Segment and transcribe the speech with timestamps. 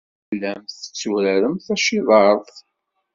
[0.27, 2.53] Tellamt tetturaremt tacirḍart.